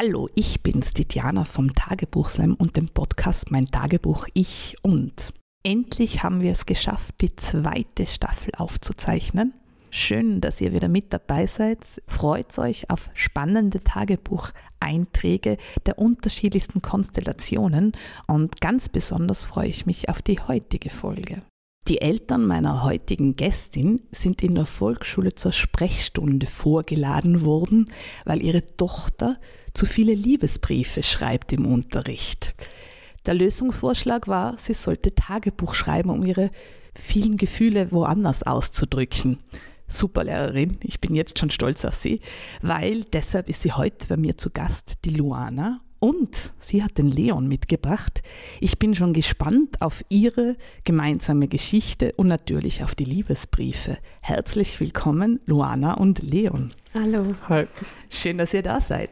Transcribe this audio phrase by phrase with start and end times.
[0.00, 5.34] Hallo, ich bin's, die Diana vom Tagebuchslam und dem Podcast Mein Tagebuch Ich und.
[5.64, 9.54] Endlich haben wir es geschafft, die zweite Staffel aufzuzeichnen.
[9.90, 11.80] Schön, dass ihr wieder mit dabei seid.
[12.06, 17.90] Freut euch auf spannende Tagebucheinträge der unterschiedlichsten Konstellationen
[18.28, 21.42] und ganz besonders freue ich mich auf die heutige Folge.
[21.88, 27.86] Die Eltern meiner heutigen Gästin sind in der Volksschule zur Sprechstunde vorgeladen worden,
[28.26, 29.38] weil ihre Tochter
[29.78, 32.56] zu viele Liebesbriefe schreibt im Unterricht.
[33.26, 36.50] Der Lösungsvorschlag war, sie sollte Tagebuch schreiben, um ihre
[36.96, 39.38] vielen Gefühle woanders auszudrücken.
[39.86, 42.18] Super Lehrerin, ich bin jetzt schon stolz auf sie,
[42.60, 47.08] weil deshalb ist sie heute bei mir zu Gast, die Luana, und sie hat den
[47.08, 48.22] Leon mitgebracht.
[48.60, 53.98] Ich bin schon gespannt auf ihre gemeinsame Geschichte und natürlich auf die Liebesbriefe.
[54.22, 56.72] Herzlich willkommen, Luana und Leon.
[57.00, 57.36] Hallo.
[57.48, 57.66] Hi.
[58.10, 59.10] Schön, dass ihr da seid.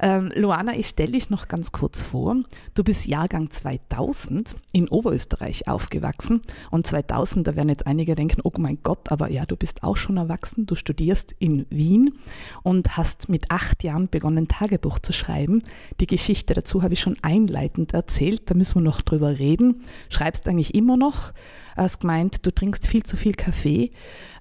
[0.00, 2.34] Ähm, Luana, ich stelle dich noch ganz kurz vor.
[2.74, 6.40] Du bist Jahrgang 2000 in Oberösterreich aufgewachsen.
[6.72, 9.96] Und 2000, da werden jetzt einige denken, oh mein Gott, aber ja, du bist auch
[9.96, 10.66] schon erwachsen.
[10.66, 12.18] Du studierst in Wien
[12.64, 15.62] und hast mit acht Jahren begonnen, Tagebuch zu schreiben.
[16.00, 18.50] Die Geschichte dazu habe ich schon einleitend erzählt.
[18.50, 19.82] Da müssen wir noch drüber reden.
[20.08, 21.32] Schreibst eigentlich immer noch
[21.78, 23.92] hast gemeint, du trinkst viel zu viel Kaffee.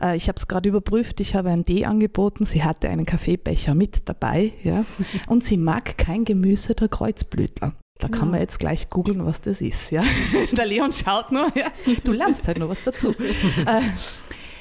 [0.02, 2.46] Äh, ich habe es gerade überprüft, ich habe ein D angeboten.
[2.46, 4.54] Sie hatte einen Kaffeebecher mit dabei.
[4.64, 4.86] Ja?
[5.28, 7.74] Und sie mag kein Gemüse der Kreuzblütler.
[8.00, 8.32] Da kann ja.
[8.34, 9.92] man jetzt gleich googeln, was das ist.
[9.92, 10.04] Ja?
[10.52, 11.48] Der Leon schaut nur.
[11.56, 11.72] Ja?
[12.04, 13.10] Du lernst halt noch was dazu.
[13.66, 13.82] äh,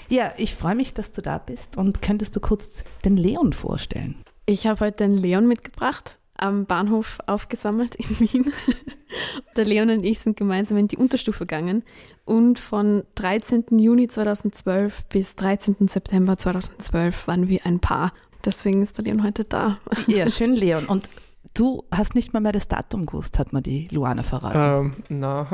[0.09, 1.77] ja, ich freue mich, dass du da bist.
[1.77, 4.17] Und könntest du kurz den Leon vorstellen?
[4.47, 8.53] Ich habe heute den Leon mitgebracht am Bahnhof aufgesammelt in Wien.
[9.57, 11.83] Der Leon und ich sind gemeinsam in die Unterstufe gegangen
[12.25, 13.65] und von 13.
[13.79, 15.89] Juni 2012 bis 13.
[15.89, 18.13] September 2012 waren wir ein Paar.
[18.45, 19.77] Deswegen ist der Leon heute da.
[20.07, 20.85] Ja, schön, Leon.
[20.87, 21.09] Und
[21.55, 24.95] du hast nicht mal mehr das Datum gewusst, hat mir die Luana verraten.
[25.09, 25.47] Ähm, nein.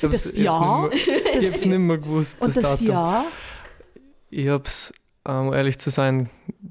[0.02, 0.90] das Jahr?
[0.92, 2.40] Ich habe es nicht mehr gewusst.
[2.40, 3.24] Und das, das Jahr?
[4.30, 4.92] Ich habe es,
[5.24, 6.28] um ehrlich zu sein,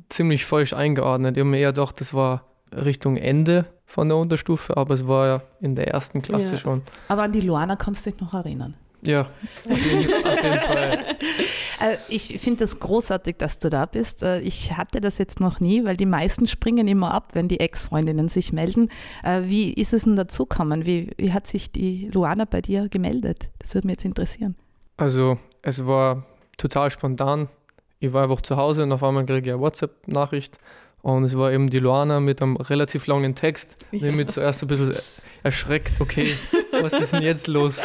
[0.09, 1.37] ziemlich falsch eingeordnet.
[1.37, 2.45] Ich habe mir eher gedacht, das war
[2.75, 6.59] Richtung Ende von der Unterstufe, aber es war ja in der ersten Klasse ja.
[6.59, 6.81] schon.
[7.07, 8.75] Aber an die Luana kannst du dich noch erinnern.
[9.05, 9.21] Ja,
[9.69, 10.93] auf jeden, auf jeden Fall.
[11.81, 14.23] Äh, ich finde es das großartig, dass du da bist.
[14.23, 17.59] Äh, ich hatte das jetzt noch nie, weil die meisten springen immer ab, wenn die
[17.59, 18.89] Ex-Freundinnen sich melden.
[19.23, 20.85] Äh, wie ist es denn dazu gekommen?
[20.85, 23.49] Wie, wie hat sich die Luana bei dir gemeldet?
[23.59, 24.55] Das würde mich jetzt interessieren.
[24.95, 26.25] Also, es war
[26.57, 27.49] total spontan.
[27.99, 30.57] Ich war einfach zu Hause und auf einmal kriege ich eine WhatsApp-Nachricht
[31.03, 33.75] und es war eben die Luana mit einem relativ langen Text.
[33.91, 34.07] Ja.
[34.07, 34.95] Ich mich zuerst ein bisschen
[35.43, 36.37] erschreckt, okay,
[36.81, 37.77] was ist denn jetzt los?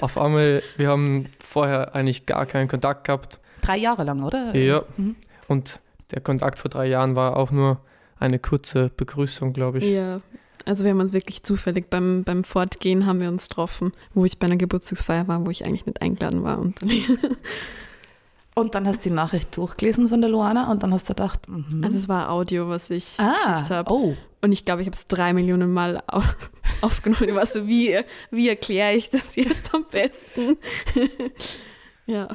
[0.00, 3.40] Auf einmal, wir haben vorher eigentlich gar keinen Kontakt gehabt.
[3.60, 4.54] Drei Jahre lang, oder?
[4.56, 4.84] Ja.
[4.96, 5.16] Mhm.
[5.48, 5.80] Und
[6.12, 7.80] der Kontakt vor drei Jahren war auch nur
[8.20, 9.84] eine kurze Begrüßung, glaube ich.
[9.84, 10.20] Ja.
[10.64, 14.38] Also wir haben uns wirklich zufällig beim, beim Fortgehen haben wir uns getroffen, wo ich
[14.38, 16.60] bei einer Geburtstagsfeier war, wo ich eigentlich nicht eingeladen war.
[16.60, 16.90] Und dann
[18.54, 21.48] Und dann hast du die Nachricht durchgelesen von der Luana und dann hast du gedacht,
[21.48, 21.82] mhm.
[21.82, 23.90] also es war Audio, was ich ah, geschickt habe.
[23.90, 24.14] Oh.
[24.42, 26.02] Und ich glaube, ich habe es drei Millionen Mal
[26.82, 27.28] aufgenommen.
[27.28, 27.98] Ich war so, wie,
[28.30, 30.58] wie erkläre ich das jetzt am besten?
[32.06, 32.28] ja.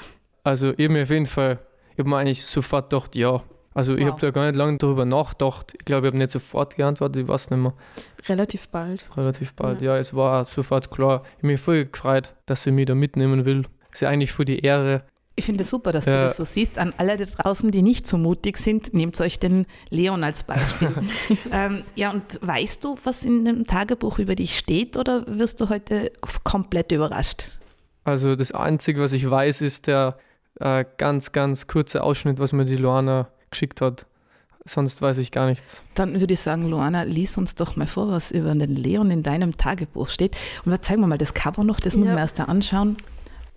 [0.43, 1.59] Also ich habe mir auf jeden Fall,
[1.93, 3.43] ich habe mir eigentlich sofort gedacht, ja.
[3.75, 3.99] Also wow.
[3.99, 5.75] ich habe da gar nicht lange darüber nachgedacht.
[5.77, 7.73] Ich glaube, ich habe nicht sofort geantwortet, ich weiß nicht mehr.
[8.27, 9.05] Relativ bald.
[9.15, 9.93] Relativ bald, ja.
[9.93, 11.21] ja es war sofort klar.
[11.33, 13.65] Ich habe mich voll gefreut, dass sie mich da mitnehmen will.
[13.91, 15.03] Es ist ja eigentlich für die Ehre,
[15.37, 16.13] ich finde es super, dass ja.
[16.13, 16.79] du das so siehst.
[16.79, 20.91] An alle da draußen, die nicht so mutig sind, nehmt euch den Leon als Beispiel.
[21.51, 25.69] ähm, ja, und weißt du, was in dem Tagebuch über dich steht oder wirst du
[25.69, 26.11] heute
[26.43, 27.51] komplett überrascht?
[28.03, 30.17] Also das Einzige, was ich weiß, ist der
[30.59, 34.07] äh, ganz, ganz kurze Ausschnitt, was mir die Luana geschickt hat.
[34.65, 35.83] Sonst weiß ich gar nichts.
[35.93, 39.21] Dann würde ich sagen, Luana, lies uns doch mal vor, was über den Leon in
[39.21, 40.35] deinem Tagebuch steht.
[40.65, 41.99] Und dann zeigen wir mal das Cover noch, das ja.
[41.99, 42.97] muss man erst da anschauen.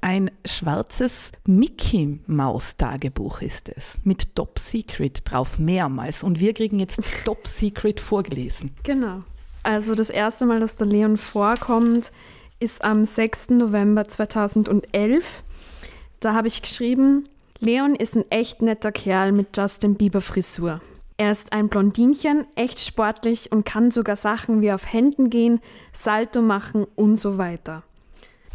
[0.02, 6.22] Ein schwarzes Mickey-Maus-Tagebuch ist es, mit Top Secret drauf, mehrmals.
[6.22, 8.74] Und wir kriegen jetzt Top Secret vorgelesen.
[8.82, 9.22] Genau.
[9.62, 12.12] Also das erste Mal, dass der Leon vorkommt,
[12.60, 13.50] ist am 6.
[13.50, 15.44] November 2011.
[16.20, 20.80] Da habe ich geschrieben, Leon ist ein echt netter Kerl mit Justin Bieber Frisur.
[21.18, 25.60] Er ist ein Blondinchen, echt sportlich und kann sogar Sachen wie auf Händen gehen,
[25.92, 27.82] Salto machen und so weiter.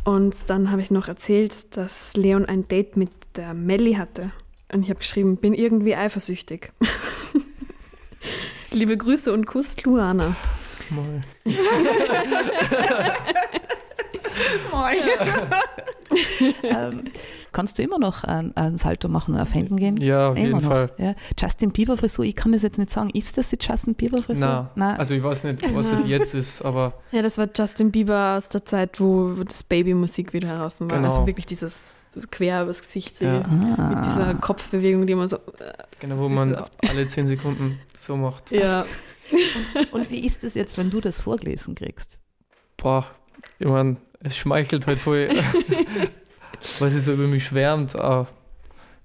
[0.05, 4.31] Und dann habe ich noch erzählt, dass Leon ein Date mit der Melli hatte.
[4.71, 6.71] Und ich habe geschrieben, bin irgendwie eifersüchtig.
[8.71, 10.35] Liebe Grüße und Kuss, Luana.
[10.91, 11.21] Mal.
[14.71, 14.97] Moin.
[16.63, 17.03] ähm,
[17.51, 19.97] kannst du immer noch ein, ein Salto machen und auf Händen gehen?
[19.97, 20.67] Ja, auf immer jeden noch.
[20.69, 20.91] Fall.
[20.97, 21.15] Ja.
[21.39, 23.09] Justin Bieber Frisur, ich kann das jetzt nicht sagen.
[23.11, 24.69] Ist das die Justin Bieber Frisur?
[24.75, 24.97] Nein.
[24.97, 28.49] Also ich weiß nicht, was es jetzt ist, aber Ja, das war Justin Bieber aus
[28.49, 30.87] der Zeit, wo, das Baby-Musikvideo heraus war.
[30.87, 31.03] Genau.
[31.05, 33.41] Also wirklich dieses, das quer übers Gesicht Ja.
[33.41, 33.89] Ah.
[33.95, 35.37] mit dieser Kopfbewegung, die man so.
[35.99, 38.51] genau, wo man so- alle 10 Sekunden so macht.
[38.51, 38.85] Ja,
[39.91, 42.19] Und wie ist es jetzt, wenn du das vorgelesen kriegst?
[42.77, 43.07] Boah,
[43.57, 45.29] ich meine, es schmeichelt halt voll,
[46.79, 47.95] weil sie so über mich schwärmt.
[47.95, 48.27] Ah,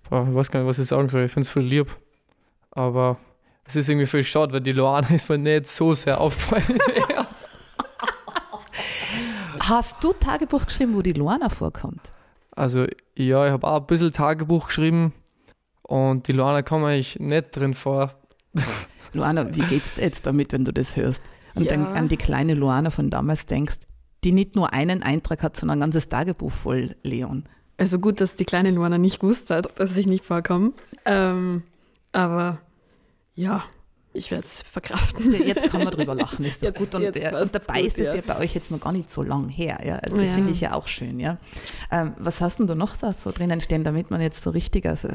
[0.09, 1.25] boah, ich weiß gar nicht, was ich sagen soll.
[1.25, 1.95] Ich finde es voll lieb.
[2.73, 3.19] Aber
[3.67, 6.65] es ist irgendwie voll schade, weil die Loana ist mir nicht so sehr aufgefallen.
[9.61, 12.01] Hast du Tagebuch geschrieben, wo die Luana vorkommt?
[12.57, 12.85] also,
[13.17, 15.15] ja, ich habe auch ein bisschen Tagebuch geschrieben
[15.83, 18.15] und die Loana kam eigentlich nicht drin vor.
[19.15, 21.23] Luana, wie geht's dir jetzt damit, wenn du das hörst?
[21.55, 21.71] Und Ja.
[21.71, 23.77] dann an die kleine Luana von damals denkst,
[24.25, 27.45] die nicht nur einen Eintrag hat, sondern ein ganzes Tagebuch voll Leon.
[27.79, 30.73] also gut, dass die kleine Luana nicht gewusst hat, dass ich nicht vorkomme.
[31.07, 31.63] Ähm,
[32.13, 32.59] aber
[33.35, 33.65] ja,
[34.13, 35.33] ich werde es verkraften.
[35.47, 36.93] Jetzt kann man drüber lachen, ist doch Jetzt- gut.
[36.97, 38.17] Und, äh, und dabei gut, ist es ja.
[38.17, 39.79] ja bei euch jetzt noch gar nicht so lang her.
[39.85, 39.97] Ja?
[39.97, 40.35] Also das Ja.
[40.35, 41.21] finde ich ja auch schön.
[41.21, 41.39] Ja?
[41.93, 44.87] Ähm, was hast denn du noch da so drinnen stehen, damit man jetzt so richtig
[44.89, 45.07] aus,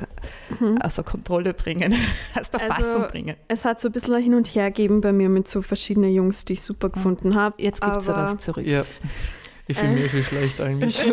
[0.79, 1.93] außer Kontrolle bringen,
[2.39, 3.35] aus der Also, Fassung bringen?
[3.49, 6.13] Es hat so ein bisschen ein hin und her gegeben bei mir mit so verschiedenen
[6.13, 7.61] Jungs, die ich super gefunden habe.
[7.61, 8.65] Jetzt gibt es ja das zurück.
[8.65, 8.83] Ja,
[9.67, 9.95] ich fühle Äh.
[9.95, 11.03] mich wirklich schlecht eigentlich.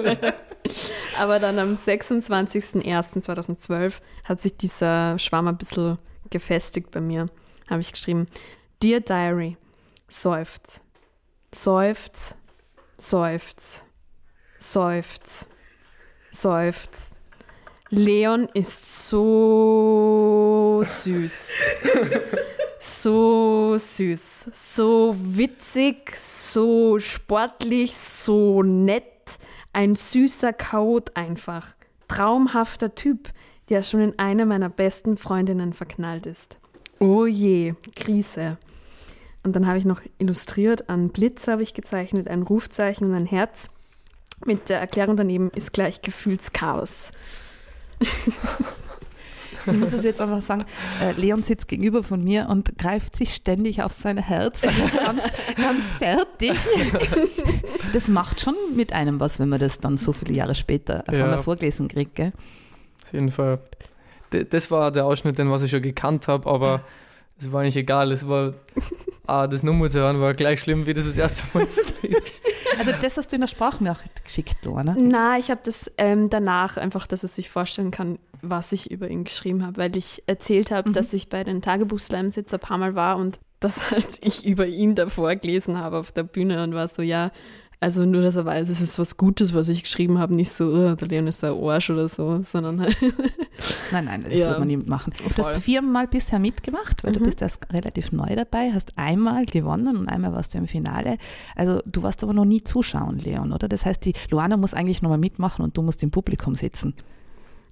[1.18, 3.94] Aber dann am 26.01.2012
[4.24, 5.98] hat sich dieser Schwarm ein bisschen
[6.30, 7.26] gefestigt bei mir.
[7.72, 8.26] Habe ich geschrieben,
[8.82, 9.56] Dear Diary,
[10.06, 10.82] seufz,
[11.54, 12.36] seufz,
[12.98, 13.86] seufz,
[14.58, 15.46] seufz,
[16.30, 17.14] seufz.
[17.88, 21.52] Leon ist so süß.
[22.78, 29.38] So süß, so witzig, so sportlich, so nett.
[29.72, 31.68] Ein süßer Chaot einfach.
[32.06, 33.30] Traumhafter Typ,
[33.70, 36.58] der schon in eine meiner besten Freundinnen verknallt ist.
[37.02, 38.58] Oh je, Krise.
[39.42, 43.26] Und dann habe ich noch illustriert, einen Blitz habe ich gezeichnet, ein Rufzeichen und ein
[43.26, 43.70] Herz.
[44.46, 47.10] Mit der Erklärung daneben ist gleich Gefühlschaos.
[49.64, 50.64] Ich muss es jetzt einfach sagen,
[51.00, 54.98] äh, Leon sitzt gegenüber von mir und greift sich ständig auf sein Herz und ist
[54.98, 55.22] ganz,
[55.56, 56.52] ganz fertig.
[57.92, 61.14] Das macht schon mit einem was, wenn man das dann so viele Jahre später von
[61.14, 61.28] Ja.
[61.28, 62.16] der vorgelesen kriegt.
[62.16, 62.32] Gell?
[63.06, 63.60] Auf jeden Fall.
[64.50, 66.82] Das war der Ausschnitt, den was ich schon gekannt habe, aber
[67.38, 68.12] es war eigentlich egal.
[68.12, 68.54] Es war,
[69.26, 72.22] ah, das Nummer zu hören war gleich schlimm, wie das das erste Mal zu lesen.
[72.78, 74.96] Also das hast du in der Sprachnachricht geschickt, Luana.
[74.98, 79.08] Na, ich habe das ähm, danach einfach, dass es sich vorstellen kann, was ich über
[79.08, 80.94] ihn geschrieben habe, weil ich erzählt habe, Mhm.
[80.94, 84.66] dass ich bei den Tagebuchslams jetzt ein paar Mal war und dass halt ich über
[84.66, 87.30] ihn davor gelesen habe auf der Bühne und war so, ja,
[87.82, 90.66] also nur, dass er weiß, es ist was Gutes, was ich geschrieben habe, nicht so,
[90.68, 92.96] oh, der Leon ist ein Arsch oder so, sondern halt,
[93.92, 94.48] Nein, nein, das Ja.
[94.50, 95.12] wird man nicht machen.
[95.18, 95.44] Du Voll.
[95.44, 97.24] hast viermal bisher mitgemacht, weil du Mhm.
[97.26, 101.18] bist erst relativ neu dabei, hast einmal gewonnen und einmal warst du im Finale.
[101.56, 103.68] Also du warst aber noch nie zuschauen, Leon, oder?
[103.68, 106.94] Das heißt, die Luana muss eigentlich nochmal mitmachen und du musst im Publikum sitzen.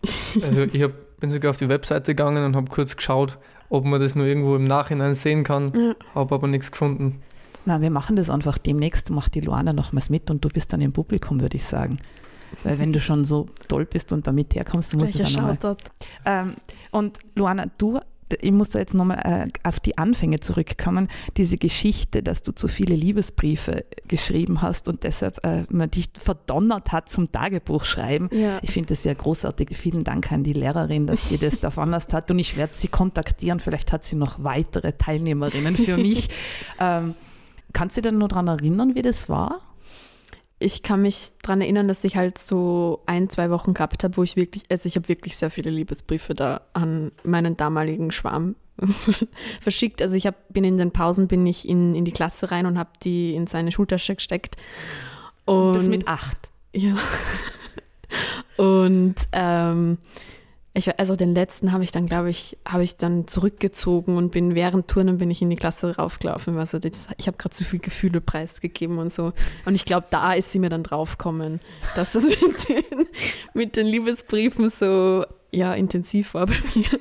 [0.43, 4.01] Also ich hab, bin sogar auf die Webseite gegangen und habe kurz geschaut, ob man
[4.01, 5.95] das nur irgendwo im Nachhinein sehen kann, Ja.
[6.15, 7.21] habe aber nichts gefunden.
[7.65, 10.81] Na, wir machen das einfach demnächst, macht die Luana nochmals mit und du bist dann
[10.81, 11.99] im Publikum, würde ich sagen.
[12.65, 15.77] Weil wenn du schon so toll bist und damit herkommst, du musst das ein auch.
[16.25, 16.55] Ähm,
[16.91, 18.01] und Luana, du,
[18.41, 21.09] ich muss da jetzt nochmal äh, auf die Anfänge zurückkommen.
[21.37, 26.93] Diese Geschichte, dass du zu viele Liebesbriefe geschrieben hast und deshalb äh, man dich verdonnert
[26.93, 28.29] hat zum Tagebuch schreiben.
[28.33, 28.59] Ja.
[28.63, 29.77] Ich finde das ja großartig.
[29.77, 32.31] Vielen Dank an die Lehrerin, dass die das da veranlasst hat.
[32.31, 33.61] Und ich werde sie kontaktieren.
[33.61, 36.29] Vielleicht hat sie noch weitere Teilnehmerinnen für mich.
[36.81, 37.15] ähm,
[37.73, 39.61] kannst du dich nur daran erinnern, wie das war?
[40.59, 44.23] Ich kann mich daran erinnern, dass ich halt so ein, zwei Wochen gehabt habe, wo
[44.23, 48.57] ich wirklich, also ich habe wirklich sehr viele Liebesbriefe da an meinen damaligen Schwarm
[49.61, 50.03] verschickt.
[50.03, 52.79] Also ich hab, bin in den Pausen bin ich in, in die Klasse rein und
[52.79, 54.57] habe die in seine Schultasche gesteckt.
[55.47, 56.51] Und das mit acht.
[56.73, 56.95] ja.
[58.57, 59.97] Und ähm,
[60.81, 64.55] ich, also den letzten habe ich dann, glaube ich, habe ich dann zurückgezogen und bin
[64.55, 66.59] während Turnen bin ich in die Klasse raufgelaufen.
[66.59, 69.33] Also das, ich habe gerade zu viel Gefühle preisgegeben und so.
[69.65, 71.61] Und ich glaube, da ist sie mir dann draufgekommen,
[71.95, 73.07] dass das mit den,
[73.55, 76.99] mit den Liebesbriefen so ja, intensiv war bei mir.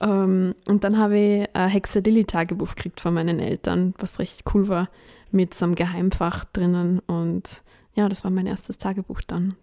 [0.00, 4.42] Ähm, und dann habe ich ein Hexe Lilly Tagebuch gekriegt von meinen Eltern, was recht
[4.52, 4.90] cool war,
[5.30, 6.98] mit so einem Geheimfach drinnen.
[7.06, 7.62] Und
[7.94, 9.54] ja, das war mein erstes Tagebuch dann.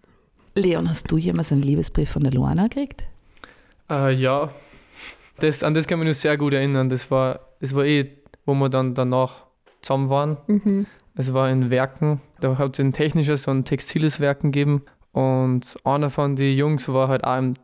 [0.59, 3.05] Leon, hast du jemals einen Liebesbrief von der Luana gekriegt?
[3.89, 4.51] Äh, ja,
[5.39, 6.89] das, an das kann ich mich sehr gut erinnern.
[6.89, 8.09] Das war, das war eh,
[8.45, 9.45] wo wir dann danach
[9.81, 10.37] zusammen waren.
[10.47, 10.85] Mhm.
[11.15, 14.83] Es war in Werken, da hat es ein technisches und ein textiles Werken gegeben.
[15.11, 17.55] Und einer von den Jungs war halt auch im,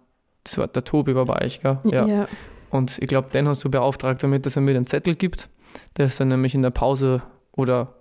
[0.43, 1.77] das war der Tobi war bei euch, gell?
[1.85, 2.27] Ja.
[2.69, 5.49] Und ich glaube, den hast du beauftragt damit, dass er mir den Zettel gibt.
[5.97, 7.21] Der ist dann nämlich in der Pause
[7.53, 7.93] oder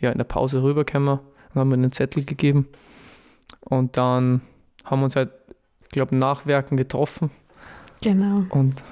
[0.00, 2.66] ja, in der Pause rübergekommen und haben mir den Zettel gegeben.
[3.60, 4.40] Und dann
[4.84, 5.30] haben wir uns halt,
[5.84, 7.30] ich glaube, nachwerken getroffen.
[8.02, 8.44] genau.
[8.50, 8.82] Und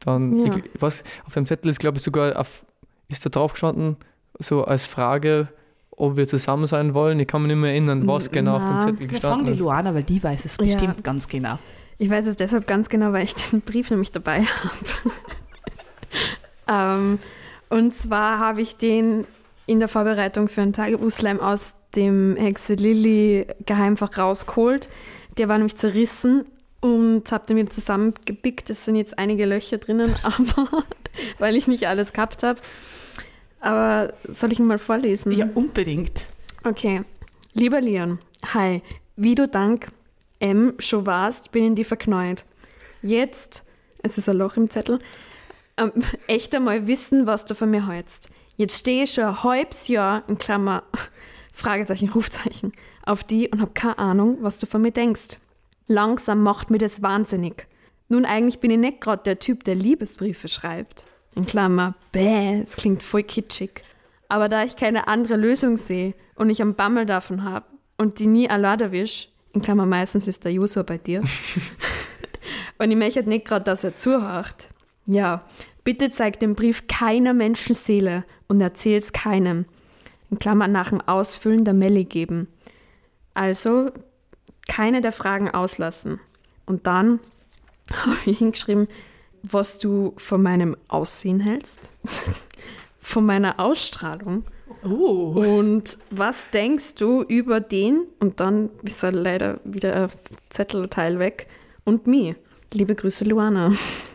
[0.00, 0.56] dann, Ja.
[0.56, 2.64] ich, was, auf dem Zettel ist, glaube ich, sogar auf,
[3.08, 3.96] ist da drauf gestanden,
[4.38, 5.48] so als Frage,
[5.96, 7.20] ob wir zusammen sein wollen.
[7.20, 9.46] Ich kann mich nicht mehr erinnern, was genau auf dem Na, Zettel Wir fragen gestanden
[9.46, 9.60] die ist.
[9.60, 10.64] Luana, weil die weiß es Ja.
[10.64, 11.58] bestimmt ganz genau.
[11.98, 14.42] Ich weiß es deshalb ganz genau, weil ich den Brief nämlich dabei
[16.66, 16.68] habe.
[16.68, 17.18] ähm,
[17.68, 19.26] und zwar habe ich den
[19.66, 24.88] in der Vorbereitung für ein Tagebuchslam aus dem Hexe Lilly Geheimfach rausgeholt.
[25.38, 26.44] Der war nämlich zerrissen
[26.80, 28.70] und habe den wieder zusammengepickt.
[28.70, 30.84] Es sind jetzt einige Löcher drinnen, aber
[31.38, 32.60] weil ich nicht alles gehabt habe.
[33.60, 35.32] Aber soll ich ihn mal vorlesen?
[35.32, 36.26] Ja, unbedingt.
[36.64, 37.02] Okay.
[37.54, 38.18] Lieber Leon,
[38.54, 38.82] hi.
[39.16, 39.88] Wie du dank
[40.40, 42.44] M schon warst, bin in die verknallt.
[43.02, 43.64] Jetzt,
[44.02, 44.98] es ist ein Loch im Zettel,
[45.76, 45.92] ähm,
[46.26, 48.30] echt einmal wissen, was du von mir hältst.
[48.56, 50.82] Jetzt stehe ich schon ein halbes Jahr, in Klammer,
[51.52, 52.72] Fragezeichen, Rufzeichen,
[53.04, 55.38] auf die und habe keine Ahnung, was du von mir denkst.
[55.86, 57.66] Langsam macht mir das wahnsinnig.
[58.08, 61.04] Nun, eigentlich bin ich nicht gerade der Typ, der Liebesbriefe schreibt.
[61.34, 63.82] In Klammer, bäh, es klingt voll kitschig.
[64.28, 67.66] Aber da ich keine andere Lösung sehe und ich am Bammel davon habe
[67.98, 71.22] und die nie allein erwisch, in Klammer meistens ist der User bei dir,
[72.78, 74.68] und ich möchte nicht gerade, dass er zuhört.
[75.06, 75.44] Ja,
[75.84, 79.66] bitte zeig den Brief keiner Menschenseele und erzähl's keinem.
[80.32, 82.48] In Klammer nach dem Ausfüllen der Melli geben.
[83.34, 83.90] Also
[84.66, 86.18] keine der Fragen auslassen.
[86.66, 87.20] Und dann
[87.92, 88.88] habe ich hingeschrieben,
[89.42, 91.78] was du von meinem Aussehen hältst,
[93.00, 94.44] von meiner Ausstrahlung
[94.84, 95.34] Oh.
[95.36, 98.04] und was denkst du über den?
[98.18, 100.08] Und dann ist er leider wieder ein
[100.48, 101.46] Zettelteil weg.
[101.84, 102.36] Und mir.
[102.72, 103.72] Liebe Grüße, Luana.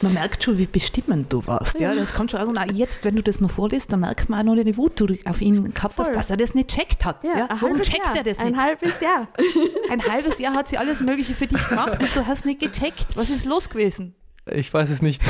[0.00, 1.80] Man merkt schon, wie bestimmend du warst.
[1.80, 2.38] Ja, das kommt schon.
[2.38, 5.00] Also, na, jetzt, wenn du das noch vorliest, dann merkt man auch noch die Wut,
[5.00, 7.24] die du auf ihn gehabt hast, dass er das nicht checkt hat.
[7.24, 8.16] Ja, ein Warum halbes checkt Jahr.
[8.16, 8.60] er das Ein nicht?
[8.60, 9.28] halbes Jahr.
[9.90, 13.16] Ein halbes Jahr hat sie alles Mögliche für dich gemacht und du hast nicht gecheckt.
[13.16, 14.14] Was ist los gewesen?
[14.46, 15.20] Ich weiß es nicht.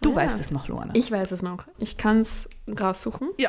[0.00, 0.16] Du Ja.
[0.16, 0.92] weißt es noch, Luana.
[0.94, 1.64] Ich weiß es noch.
[1.78, 2.48] Ich kann es
[2.78, 3.28] raussuchen.
[3.38, 3.48] ja,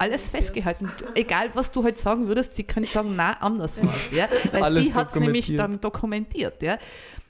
[0.00, 0.90] alles festgehalten.
[1.14, 4.10] Egal, was du heute sagen würdest, sie kann sagen, na, anders was.
[4.10, 4.28] Ja?
[4.52, 6.62] Weil Alles sie hat es nämlich dann dokumentiert.
[6.62, 6.78] Ja?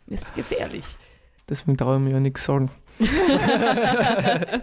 [0.07, 0.85] Ist gefährlich.
[1.49, 2.71] Deswegen traue ich mir ja nichts sagen.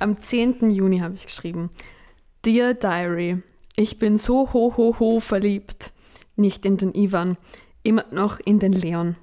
[0.00, 0.70] Am 10.
[0.70, 1.70] Juni habe ich geschrieben.
[2.44, 3.40] Dear Diary,
[3.76, 5.92] ich bin so ho ho ho verliebt.
[6.34, 7.36] Nicht in den Ivan,
[7.84, 9.16] immer noch in den Leon.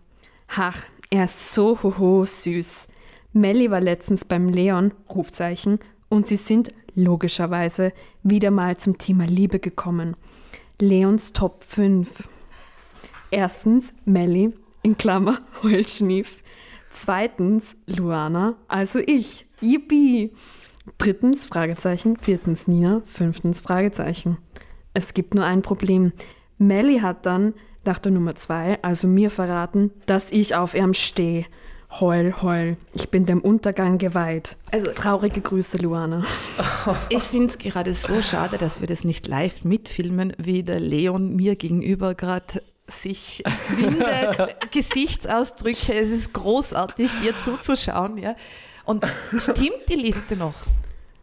[0.47, 2.87] Ach, er ist so ho ho süß.
[3.33, 9.59] Melli war letztens beim Leon, Rufzeichen, und sie sind logischerweise wieder mal zum Thema Liebe
[9.59, 10.15] gekommen.
[10.79, 12.29] Leons Top 5.
[13.31, 16.43] Erstens Melli, in Klammer, Heulschnief.
[16.91, 19.45] Zweitens Luana, also ich.
[19.61, 20.31] Yippie.
[20.97, 22.17] Drittens Fragezeichen.
[22.17, 23.01] Viertens Nina.
[23.05, 24.37] Fünftens Fragezeichen.
[24.93, 26.11] Es gibt nur ein Problem.
[26.57, 27.53] Melly hat dann
[27.85, 31.45] nach der Nummer zwei, also mir verraten, dass ich auf ihm stehe.
[31.99, 32.77] Heul, heul.
[32.93, 34.55] Ich bin dem Untergang geweiht.
[34.71, 36.23] Also- traurige Grüße, Luana.
[37.09, 41.35] Ich finde es gerade so schade, dass wir das nicht live mitfilmen, wie der Leon
[41.35, 43.43] mir gegenüber gerade sich
[43.77, 45.93] windet, Gesichtsausdrücke.
[45.93, 48.17] Es ist großartig, dir zuzuschauen.
[48.17, 48.35] Ja?
[48.85, 49.05] Und
[49.37, 50.55] stimmt die Liste noch?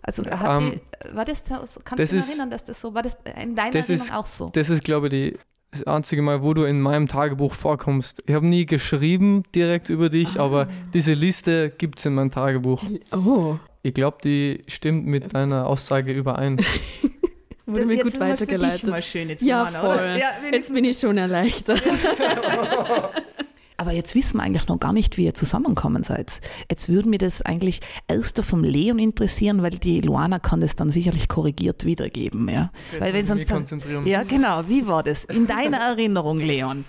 [0.03, 2.95] Also hat Ähm, die, war das, so- kannst das du dich erinnern, dass das so
[2.95, 3.03] war?
[3.03, 4.49] Das in deiner das Erinnerung ist- auch so?
[4.53, 5.39] Das ist, glaube ich, die,
[5.73, 8.23] das einzige Mal, wo du in meinem Tagebuch vorkommst.
[8.27, 12.83] Ich habe nie geschrieben direkt über dich, aber diese Liste gibt es in meinem Tagebuch.
[13.12, 16.59] Oh, Ich glaube, die stimmt mit deiner Aussage überein.
[17.67, 18.91] wurde mir Jetzt gut ist mal für dich weitergeleitet.
[18.91, 20.17] mal schön jetzt, Ja, voll.
[20.19, 21.81] Ja, Jetzt bin ich schon erleichtert.
[23.81, 26.43] Aber jetzt wissen wir eigentlich noch gar nicht, wie ihr zusammenkommen seid.
[26.69, 30.91] Jetzt würden mir das eigentlich erst vom Leon interessieren, weil die Luana kann das dann
[30.91, 32.47] sicherlich korrigiert wiedergeben.
[32.51, 32.73] Ja?
[32.99, 34.07] Weil wenn sonst konzentrieren.
[34.07, 34.69] ja, genau.
[34.69, 36.85] Wie war das in deiner Erinnerung, Leon?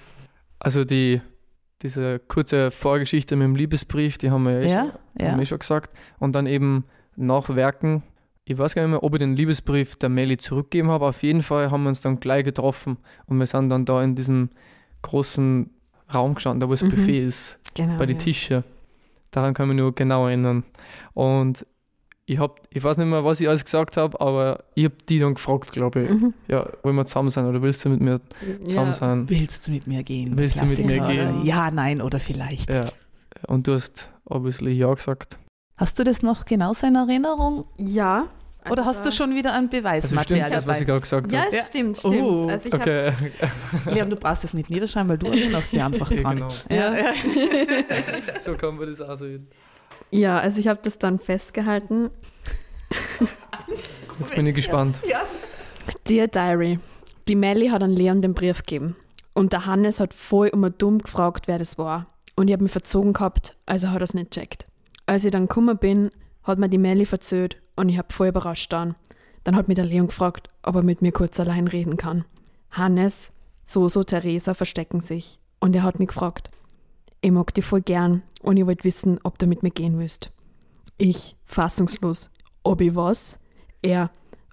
[0.59, 1.21] Also die,
[1.81, 5.35] diese kurze Vorgeschichte mit dem Liebesbrief, die haben wir ja, eh Ja, schon, ja.
[5.37, 5.97] wir eh schon gesagt.
[6.19, 6.83] Und dann eben
[7.15, 8.03] nachwerken.
[8.43, 11.05] Ich weiß gar nicht mehr, ob ich den Liebesbrief der Melli zurückgegeben habe.
[11.05, 14.17] Auf jeden Fall haben wir uns dann gleich getroffen und wir sind dann da in
[14.17, 14.49] diesem
[15.03, 15.69] großen
[16.13, 16.89] Raum gestanden, da wo das Mhm.
[16.91, 17.97] Buffet ist, Genau.
[17.97, 18.23] bei den ja.
[18.23, 18.63] Tischen.
[19.31, 20.63] Daran kann ich mich nur genau erinnern.
[21.13, 21.65] Und
[22.25, 25.19] ich hab, ich weiß nicht mehr, was ich alles gesagt habe, aber ich habe die
[25.19, 26.09] dann gefragt, glaube ich.
[26.09, 26.33] Mhm.
[26.47, 28.21] Ja, wollen wir zusammen sein oder willst du mit mir
[28.65, 28.93] zusammen Ja.
[28.93, 29.29] sein?
[29.29, 30.37] Willst du mit mir gehen?
[30.37, 31.31] Willst du mit Klassiker, mir oder?
[31.33, 31.45] gehen?
[31.45, 32.69] Ja, nein oder vielleicht.
[32.71, 32.85] Ja.
[33.47, 35.37] Und du hast obviously ja gesagt.
[35.77, 37.65] Hast du das noch genauso in Erinnerung?
[37.77, 38.27] Ja.
[38.69, 41.31] Oder Also hast du schon wieder ein Also Beweismaterial stimmt das, was ich gerade gesagt
[41.31, 41.49] Ja, habe?
[41.49, 42.21] es stimmt, stimmt.
[42.21, 43.11] Oh, also ich Okay.
[43.89, 46.35] Leon, du brauchst es nicht niederschreiben, weil du erinnerst dich einfach Ja, dran.
[46.35, 46.49] genau.
[46.69, 46.93] Ja.
[46.97, 47.13] Ja.
[48.39, 49.47] so kann man das auch sehen.
[50.11, 52.09] Ja, also ich habe das dann festgehalten.
[54.19, 54.99] Jetzt bin ich gespannt.
[56.07, 56.79] Dear Diary,
[57.27, 58.95] die Melly hat an Leon den Brief gegeben.
[59.33, 62.07] Und der Hannes hat voll immer dumm gefragt, wer das war.
[62.35, 64.67] Und ich habe mich verzogen gehabt, also hat er es nicht checkt.
[65.05, 66.09] Als ich dann gekommen bin,
[66.43, 68.95] hat mir die Melly verzögert und ich habe voll überrascht dann.
[69.43, 72.25] Dann hat mich der Leon gefragt, ob er mit mir kurz allein reden kann.
[72.69, 73.31] Hannes,
[73.63, 75.39] Soso, Theresa verstecken sich.
[75.59, 76.51] Und er hat mich gefragt.
[77.21, 80.31] Ich mag dich voll gern und ich wollte wissen, ob du mit mir gehen willst.
[80.97, 82.29] Ich, fassungslos.
[82.61, 83.35] Ob ich was?
[83.81, 84.11] Er,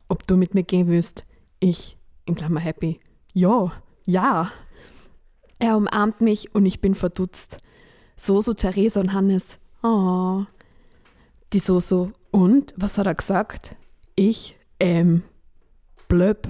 [0.08, 1.26] ob du mit mir gehen willst.
[1.60, 2.98] Ich, in Klammer happy.
[3.34, 3.72] Ja,
[4.06, 4.52] ja.
[5.58, 7.58] Er umarmt mich und ich bin verdutzt.
[8.16, 9.58] Soso, Theresa und Hannes.
[9.82, 10.44] Oh.
[11.52, 12.12] Die Soso.
[12.30, 12.74] Und?
[12.76, 13.76] Was hat er gesagt?
[14.14, 15.22] Ich, ähm,
[16.08, 16.48] blöb.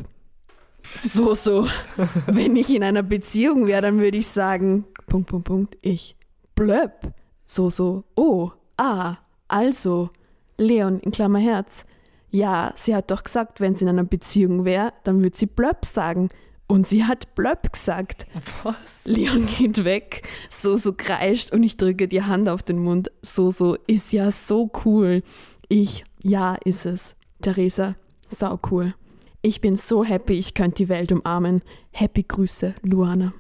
[0.96, 1.66] So, so.
[2.26, 6.16] Wenn ich in einer Beziehung wäre, dann würde ich sagen, Punkt, Punkt, Punkt, ich,
[6.54, 7.12] blöb.
[7.44, 8.04] So, so.
[8.16, 9.16] Oh, ah,
[9.48, 10.10] also.
[10.56, 11.84] Leon, in Klammer Herz.
[12.30, 15.84] Ja, sie hat doch gesagt, wenn sie in einer Beziehung wäre, dann würde sie blöb
[15.84, 16.28] sagen.
[16.66, 18.26] Und sie hat blöb gesagt.
[18.62, 19.04] Was?
[19.04, 23.10] Leon geht weg, so so kreischt und ich drücke die Hand auf den Mund.
[23.22, 25.22] So so ist ja so cool.
[25.68, 27.14] Ich, ja, ist es.
[27.42, 27.94] Theresa,
[28.28, 28.94] sau cool.
[29.42, 31.62] Ich bin so happy, ich könnte die Welt umarmen.
[31.92, 33.32] Happy Grüße, Luana.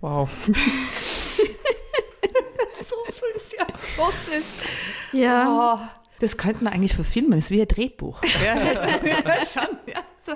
[0.00, 0.30] Wow.
[2.88, 4.44] So süß, ja, so süß.
[5.20, 5.74] Ja.
[5.74, 5.78] Oh,
[6.20, 8.20] das könnte man eigentlich verfilmen, das ist wie ein Drehbuch.
[8.44, 8.56] Ja,
[9.46, 10.00] schon, ja.
[10.24, 10.32] So.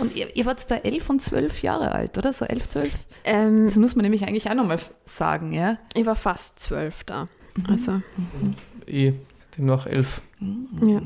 [0.00, 2.32] Und ihr, ihr wart da elf und zwölf Jahre alt, oder?
[2.32, 2.92] So elf, zwölf?
[3.24, 5.78] Ähm, Das muss man nämlich eigentlich auch nochmal sagen, ja?
[5.94, 7.28] ich war fast zwölf da.
[7.68, 8.00] Also,
[8.86, 9.12] Ich,
[9.60, 10.20] demnach elf.
[10.82, 11.02] ja.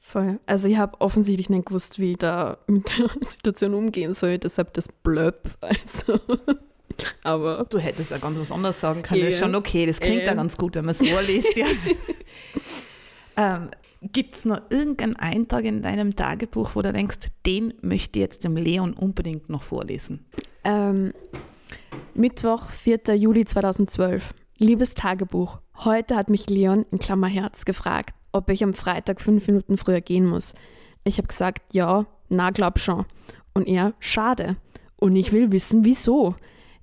[0.00, 0.40] Voll.
[0.46, 4.72] Also ich habe offensichtlich nicht gewusst, wie ich da mit der Situation umgehen soll, deshalb
[4.74, 5.50] das Blöb.
[5.60, 6.18] Also.
[7.22, 9.20] Aber Du hättest auch ganz was anderes sagen können.
[9.20, 9.46] Das ist Ja.
[9.46, 9.84] schon okay.
[9.86, 10.36] Das klingt ja Ähm.
[10.38, 11.54] ganz gut, wenn man es vorliest.
[11.56, 11.66] Ja.
[13.36, 13.68] ähm,
[14.00, 18.44] Gibt es noch irgendeinen Eintrag in deinem Tagebuch, wo du denkst, den möchte ich jetzt
[18.44, 20.24] dem Leon unbedingt noch vorlesen?
[20.64, 21.12] Ähm,
[22.14, 23.00] Mittwoch, 4.
[23.16, 24.34] Juli 2012.
[24.60, 29.46] Liebes Tagebuch, heute hat mich Leon in Klammer Herz gefragt, ob ich am Freitag fünf
[29.46, 30.52] Minuten früher gehen muss.
[31.04, 33.04] Ich habe gesagt, ja, na glaub schon.
[33.54, 34.56] Und er, schade.
[34.98, 36.34] Und ich will wissen, wieso.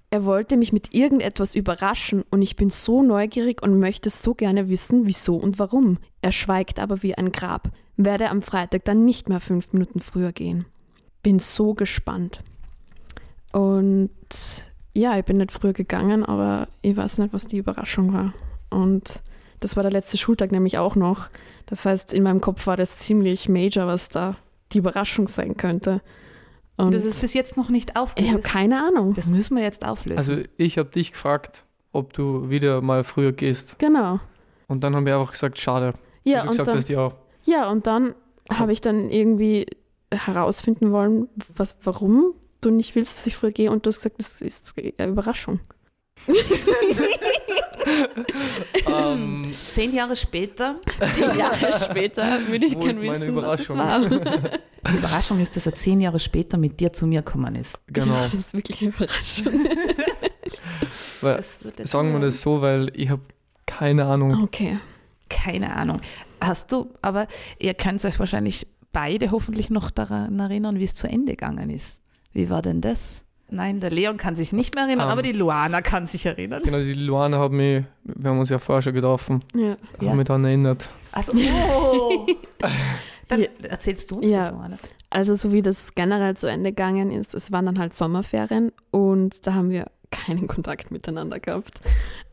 [0.09, 4.69] Er wollte mich mit irgendetwas überraschen und ich bin so neugierig und möchte so gerne
[4.69, 5.97] wissen, wieso und warum.
[6.21, 7.71] Er schweigt aber wie ein Grab.
[7.97, 10.63] Werde am Freitag dann nicht mehr fünf Minuten früher gehen.
[11.23, 12.39] Bin so gespannt.
[13.51, 14.11] Und
[14.95, 18.33] ja, ich bin nicht früher gegangen, aber ich weiß nicht, was die Überraschung war.
[18.69, 19.21] Und
[19.59, 21.27] das war der letzte Schultag nämlich auch noch.
[21.65, 24.35] Das heißt, in meinem Kopf war das ziemlich major, was da
[24.71, 26.01] die Überraschung sein könnte.
[26.77, 28.43] Und Das ist bis jetzt noch nicht ich habe aufgelöst.
[28.43, 29.13] keine Ahnung.
[29.13, 30.17] Das müssen wir jetzt auflösen.
[30.17, 33.79] Also ich habe dich gefragt, ob du wieder mal früher gehst.
[33.79, 34.19] Genau.
[34.67, 35.93] Und dann haben wir einfach gesagt, schade.
[36.23, 37.11] Ja, und gesagt dann, hast, ja.
[37.43, 38.13] ja, und dann
[38.51, 39.67] habe ich dann irgendwie
[40.11, 42.33] herausfinden wollen, was, warum
[42.65, 43.71] du nicht willst, dass ich früher gehe.
[43.71, 45.59] Und du hast gesagt, das ist eine Überraschung.
[48.87, 50.75] ähm, Zehn Jahre später,
[51.11, 53.77] Zehn Jahre später würde ich gerne wissen, was es Überraschung?
[53.77, 53.99] war.
[54.91, 57.79] die Überraschung ist, dass er zehn Jahre später mit dir zu mir gekommen ist.
[57.87, 58.13] genau.
[58.15, 59.53] Ja, das ist wirklich eine Überraschung.
[61.21, 61.43] Weil,
[61.83, 63.21] sagen wir das so, weil ich habe
[63.65, 64.43] keine Ahnung.
[64.43, 64.77] Okay.
[65.27, 66.01] Keine Ahnung.
[66.39, 71.07] Hast du, aber ihr könnt euch wahrscheinlich beide hoffentlich noch daran erinnern, wie es zu
[71.07, 71.99] Ende gegangen ist.
[72.35, 73.21] Wie war denn das?
[73.49, 75.11] Nein, der Leon kann sich nicht mehr erinnern, Ähm.
[75.13, 76.61] aber die Luana kann sich erinnern.
[76.63, 79.77] Genau, die Luana hat mich, wir haben uns ja vorher schon getroffen, Ja.
[80.01, 80.09] Ja.
[80.09, 80.89] haben mich daran erinnert.
[81.11, 82.27] Also, oh.
[83.27, 83.47] Dann Ja.
[83.69, 84.45] erzählst du uns Ja.
[84.45, 84.77] das, Luana.
[85.09, 89.47] Also so wie das generell zu Ende gegangen ist, es waren dann halt Sommerferien und
[89.47, 89.85] da haben wir
[90.15, 91.79] keinen Kontakt miteinander gehabt.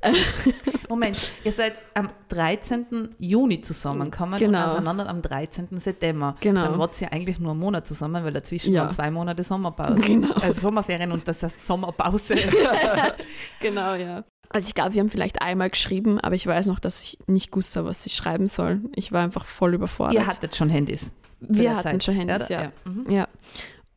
[0.89, 3.15] Moment, ihr seid am 13.
[3.19, 4.67] Juni zusammengekommen und Genau.
[4.67, 5.79] auseinander am 13.
[5.79, 6.37] September.
[6.41, 6.65] Genau.
[6.65, 8.83] Dann wart ihr eigentlich nur einen Monat zusammen, weil dazwischen Ja.
[8.83, 10.03] waren zwei Monate Sommerpause.
[10.03, 10.33] Genau.
[10.35, 12.35] Also Sommerferien und das heißt Sommerpause.
[13.61, 14.25] Genau, ja.
[14.51, 17.51] Also ich glaube, wir haben vielleicht einmal geschrieben, aber ich weiß noch, dass ich nicht
[17.53, 18.81] gewusst habe, was ich schreiben soll.
[18.95, 20.15] Ich war einfach voll überfordert.
[20.15, 21.15] ihr hattet schon Handys.
[21.41, 22.05] wir hatten Zeit.
[22.05, 22.63] schon Handys, ja.
[22.65, 22.73] Ja.
[22.85, 23.11] Mhm.
[23.11, 23.29] Ja.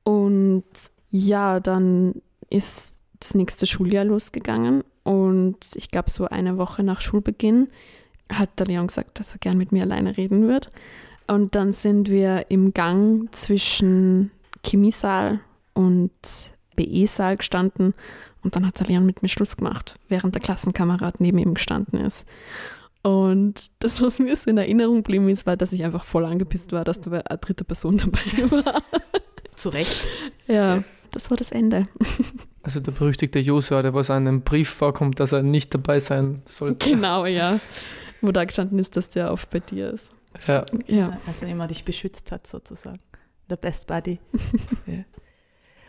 [0.03, 0.63] Und
[1.09, 7.67] ja, dann ist das nächste Schuljahr losgegangen Und ich glaube, so eine Woche nach Schulbeginn
[8.31, 10.69] hat der Leon gesagt, dass er gern mit mir alleine reden wird.
[11.27, 14.31] Und dann sind wir im Gang zwischen
[14.63, 15.39] Chemiesaal
[15.73, 16.11] und
[16.75, 17.93] BE-Saal gestanden
[18.43, 21.99] und dann hat der Leon mit mir Schluss gemacht, während der Klassenkamerad neben ihm gestanden
[21.99, 22.25] ist.
[23.01, 26.71] Und das, was mir so in Erinnerung geblieben ist, war, dass ich einfach voll angepisst
[26.71, 27.97] war, dass da eine dritte Person
[28.51, 28.81] dabei war.
[29.55, 30.07] Zu Recht.
[30.47, 31.87] Ja, das war das Ende.
[32.65, 36.89] Also der berüchtigte Josua, der was einem Brief vorkommt, dass er nicht dabei sein sollte.
[36.89, 37.59] Genau, ja.
[38.21, 40.11] Wo da gestanden ist, dass der oft bei dir ist.
[40.47, 40.65] Ja.
[40.87, 41.19] Ja.
[41.27, 42.99] Also immer dich beschützt hat, sozusagen.
[43.51, 44.19] Der Best Buddy.
[44.87, 45.03] ja.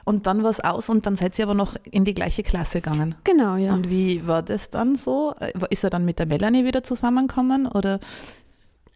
[0.05, 2.83] Und dann war es aus und dann seid ihr aber noch in die gleiche Klasse
[2.83, 3.15] gegangen.
[3.25, 3.73] Genau, ja.
[3.73, 5.35] Und wie war das dann so?
[5.41, 7.67] Äh, Ist er dann mit der Melanie wieder zusammengekommen?
[7.67, 8.01] Oder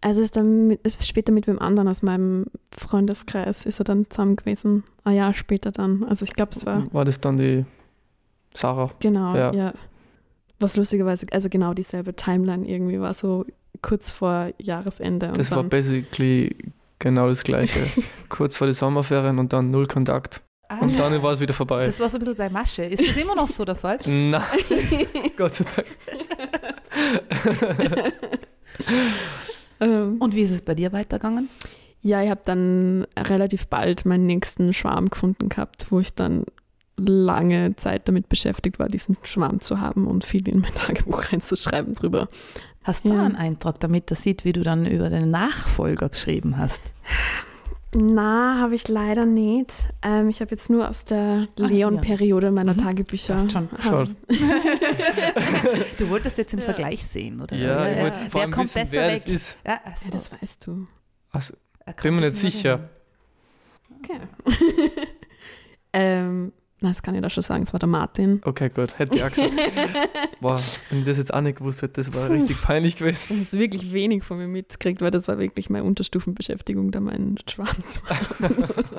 [0.03, 4.09] Also ist dann mit, ist später mit wem anderen aus meinem Freundeskreis ist er dann
[4.11, 4.85] zusammen gewesen.
[5.05, 6.05] Ein Jahr später dann.
[6.05, 7.65] Also ich glaube, es war War das dann die
[8.55, 8.91] Sarah?
[9.01, 9.53] genau, Ja.
[9.53, 9.73] ja.
[10.59, 13.47] Was lustigerweise, also genau dieselbe Timeline irgendwie war so
[13.83, 15.29] kurz vor Jahresende.
[15.29, 16.55] Und Das war basically
[16.99, 17.81] genau das Gleiche.
[18.29, 20.43] Kurz vor die Sommerferien und dann null Kontakt.
[20.83, 21.83] Und dann war es wieder vorbei.
[21.83, 21.87] Ah.
[21.87, 22.85] das war so ein bisschen deine Masche.
[22.85, 23.99] Ist das immer noch so der Fall?
[24.07, 24.43] Nein,
[25.37, 25.87] Gott sei Dank.
[29.81, 31.49] Ähm, Und wie ist es bei dir weitergegangen?
[32.03, 36.45] ja, ich habe dann relativ bald meinen nächsten Schwarm gefunden gehabt, wo ich dann
[36.97, 41.95] lange Zeit damit beschäftigt war, diesen Schwarm zu haben und viel in mein Tagebuch reinzuschreiben
[41.95, 42.29] drüber.
[42.85, 43.23] Hast du Ja.
[43.25, 46.81] einen Eintrag, damit er sieht, wie du dann über den Nachfolger geschrieben hast?
[47.93, 49.85] Na, habe ich leider nicht.
[50.03, 52.79] Ähm, ich habe jetzt nur aus der Leon-Periode meiner Mhm.
[52.79, 53.35] Tagebücher.
[53.35, 53.69] Passt schon.
[53.83, 54.11] Schaut.
[55.99, 56.67] Du wolltest jetzt im Ja.
[56.67, 57.57] Vergleich sehen, oder?
[57.57, 58.13] Ja, ja.
[58.31, 59.23] vor Wer kommt wissen, besser wer weg?
[59.25, 59.57] das ist.
[59.67, 60.05] Ja, ach so.
[60.05, 60.87] Ja, das weißt du.
[61.33, 61.55] Also,
[62.03, 62.89] bin mir nicht sicher.
[63.99, 64.21] Okay.
[65.93, 67.65] ähm, na, das kann ich da schon sagen.
[67.65, 68.41] Es war der Martin.
[68.45, 69.53] Okay, gut, hätte ich auch gesagt.
[70.41, 73.35] Boah, wenn ich das jetzt auch nicht gewusst hätte, das war richtig peinlich gewesen.
[73.37, 77.37] Du hast wirklich wenig von mir mitgekriegt, weil das war wirklich meine Unterstufenbeschäftigung, da meinen
[77.49, 78.37] Schwarm zu machen.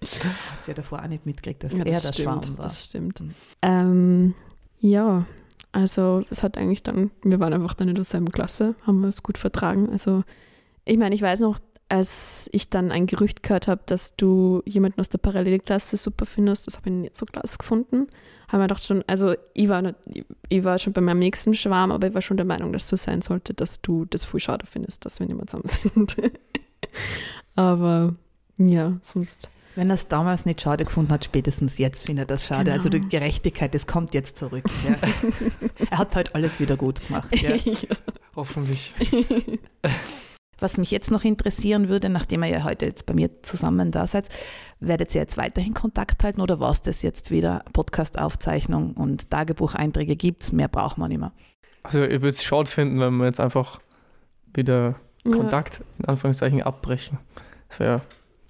[0.00, 2.64] Hat sie ja davor auch nicht mitgekriegt, dass Ja, er der das Schwarm stimmt, war.
[2.64, 3.20] das stimmt.
[3.20, 3.30] Mhm.
[3.62, 4.34] Ähm,
[4.80, 5.26] ja,
[5.72, 9.22] also es hat eigentlich dann, wir waren einfach dann in derselben Klasse, haben wir es
[9.22, 9.90] gut vertragen.
[9.90, 10.22] Also
[10.84, 15.00] ich meine, ich weiß noch, als ich dann ein Gerücht gehört habe, dass du jemanden
[15.00, 18.06] aus der Parallelklasse super findest, das habe ich nicht so klasse gefunden.
[18.48, 19.94] Haben wir gedacht schon, also ich war, nicht,
[20.48, 22.88] ich- war schon bei meinem nächsten Schwarm, aber ich war schon der Meinung, dass es
[22.88, 26.16] so sein sollte, dass du das voll schade findest, dass wir nicht mehr zusammen sind.
[27.56, 28.14] aber
[28.58, 29.50] ja, sonst.
[29.74, 32.64] Wenn er es damals nicht schade gefunden hat, spätestens jetzt findet er das schade.
[32.64, 32.76] Genau.
[32.76, 34.64] Also die Gerechtigkeit, das kommt jetzt zurück.
[34.88, 34.96] Ja.
[35.90, 37.28] er hat halt alles wieder gut gemacht.
[37.40, 37.50] Ja.
[38.36, 38.92] Hoffentlich.
[40.58, 44.06] Was mich jetzt noch interessieren würde, nachdem ihr ja heute jetzt bei mir zusammen da
[44.06, 44.28] seid,
[44.80, 50.16] werdet ihr jetzt weiterhin Kontakt halten oder war es das jetzt wieder Podcast-Aufzeichnung und Tagebucheinträge
[50.16, 50.52] gibt's?
[50.52, 51.32] Mehr braucht man nicht mehr.
[51.84, 53.80] Also, ich würde es schade finden, wenn wir jetzt einfach
[54.54, 57.18] wieder Kontakt in Anführungszeichen abbrechen.
[57.68, 58.02] Das wäre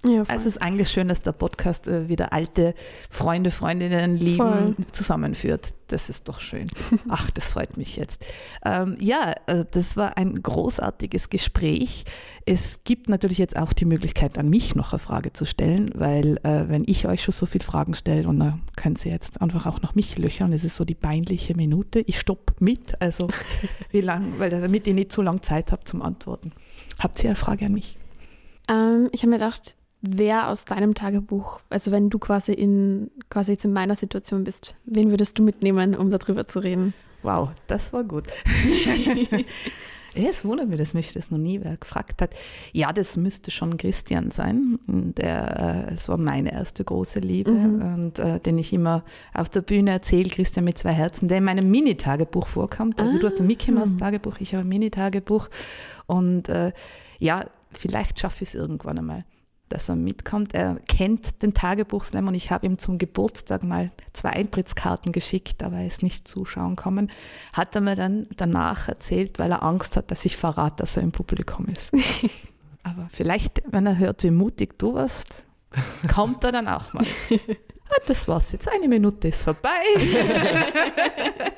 [0.05, 0.33] Ja, voll.
[0.33, 2.73] Also es ist eigentlich schön, dass der Podcast äh, wieder alte
[3.09, 4.75] Freunde, Freundinnen, Lieben Voll.
[4.93, 5.73] zusammenführt.
[5.87, 6.67] Das ist doch schön.
[7.09, 8.25] Ach, das freut mich jetzt.
[8.63, 12.05] Ähm, ja, äh, das war ein großartiges Gespräch.
[12.45, 16.37] Es gibt natürlich jetzt auch die Möglichkeit, an mich noch eine Frage zu stellen, weil
[16.43, 19.65] äh, wenn ich euch schon so viele Fragen stelle und dann könnt ihr jetzt einfach
[19.65, 21.99] auch noch mich löchern, es ist so die peinliche Minute.
[21.99, 23.27] Ich stopp mit, also
[23.91, 26.53] wie lang, weil damit ihr nicht so lange Zeit habt zum Antworten.
[26.99, 27.97] Habt ihr eine Frage an mich?
[28.69, 33.53] Ähm, ich habe mir gedacht, wer aus deinem Tagebuch, also wenn du quasi in quasi
[33.53, 36.93] jetzt in meiner Situation bist, wen würdest du mitnehmen, um darüber zu reden?
[37.21, 38.25] Wow, das war gut.
[40.15, 42.31] Es wundert mich, dass mich das noch nie wer gefragt hat.
[42.73, 44.79] Ja, das müsste schon Christian sein.
[44.87, 47.81] Der, äh, es war meine erste große Liebe Mhm.
[47.93, 49.03] und äh, den ich immer
[49.35, 52.99] auf der Bühne erzähle, Christian mit zwei Herzen, der in meinem Mini-Tagebuch vorkommt.
[52.99, 55.47] Also du hast ein Mickey Mouse Tagebuch, ich habe ein Mini-Tagebuch
[56.07, 56.71] und äh,
[57.19, 59.25] ja, vielleicht schaffe ich es irgendwann einmal,
[59.69, 60.53] dass er mitkommt.
[60.53, 65.77] Er kennt den Tagebuchslam und ich habe ihm zum Geburtstag mal zwei Eintrittskarten geschickt, aber
[65.77, 67.11] er ist nicht zuschauen kommen.
[67.53, 71.03] Hat er mir dann danach erzählt, weil er Angst hat, dass ich verrate, dass er
[71.03, 71.91] im Publikum ist.
[72.83, 75.45] aber vielleicht, wenn er hört, wie mutig du warst,
[76.13, 77.05] kommt er dann auch mal.
[77.91, 78.67] Ah, Das war's jetzt.
[78.71, 79.69] Eine Minute ist vorbei.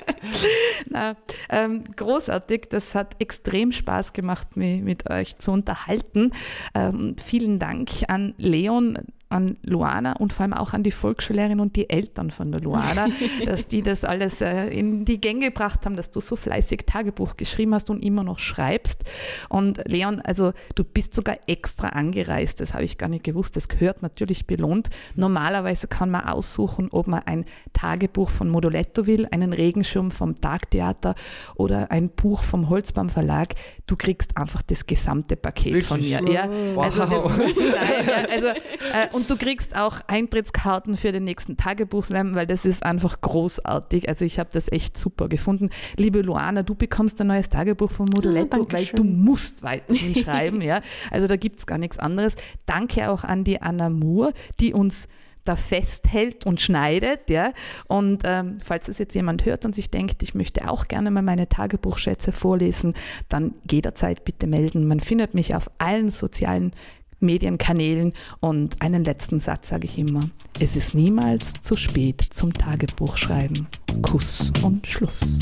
[0.88, 1.16] Na,
[1.50, 2.68] ähm, großartig.
[2.70, 6.32] Das hat extrem Spaß gemacht, mich mit euch zu unterhalten.
[6.74, 8.98] Ähm, vielen Dank an Leon.
[9.32, 13.08] An Luana und vor allem auch an die Volksschullehrerin und die Eltern von der Luana,
[13.44, 17.36] dass die das alles äh, in die Gänge gebracht haben, dass du so fleißig Tagebuch
[17.36, 19.04] geschrieben hast und immer noch schreibst.
[19.48, 23.68] Und Leon, also du bist sogar extra angereist, das habe ich gar nicht gewusst, das
[23.68, 24.90] gehört natürlich belohnt.
[25.16, 31.14] Normalerweise kann man aussuchen, ob man ein Tagebuch von Moduletto will, einen Regenschirm vom Tagtheater
[31.54, 33.54] oder ein Buch vom Holzbaum Verlag.
[33.86, 35.86] Du kriegst einfach das gesamte Paket Wirklich?
[35.86, 36.22] von mir.
[36.32, 36.84] Ja, wow.
[36.84, 37.72] Also das muss sein.
[38.06, 42.84] Ja, also, äh, und du kriegst auch Eintrittskarten für den nächsten Tagebuchslam, weil das ist
[42.84, 44.08] einfach großartig.
[44.08, 45.70] Also ich habe das echt super gefunden.
[45.96, 50.60] Liebe Luana, du bekommst ein neues Tagebuch von Moduletto, ja, weil du musst weiterhin schreiben.
[50.60, 50.80] ja.
[51.12, 52.34] Also da gibt es gar nichts anderes.
[52.66, 55.06] Danke auch an die Anna Moore, die uns
[55.44, 57.30] da festhält und schneidet.
[57.30, 57.52] Ja?
[57.86, 61.22] Und ähm, falls es jetzt jemand hört und sich denkt, ich möchte auch gerne mal
[61.22, 62.94] meine Tagebuchschätze vorlesen,
[63.28, 64.88] dann jederzeit bitte melden.
[64.88, 66.72] Man findet mich auf allen sozialen
[67.22, 68.12] Medienkanälen.
[68.40, 70.28] Und einen letzten Satz sage ich immer.
[70.60, 73.66] Es ist niemals zu spät zum Tagebuchschreiben.
[74.02, 75.38] Kuss und Schluss.